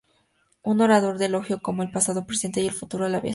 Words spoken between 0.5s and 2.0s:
Un orador lo elogió como "el